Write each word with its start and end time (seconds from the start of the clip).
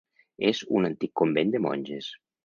És 0.47 0.61
un 0.79 0.87
antic 0.87 1.13
convent 1.21 1.53
de 1.57 1.61
monges. 1.67 2.09